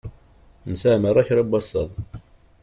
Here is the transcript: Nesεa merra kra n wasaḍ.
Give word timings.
Nesεa 0.69 0.97
merra 1.01 1.27
kra 1.27 1.43
n 1.45 1.49
wasaḍ. 1.51 1.91